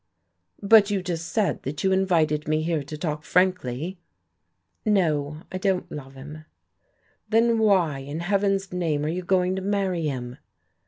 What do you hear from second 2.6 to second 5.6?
here to talk frankly." "No, I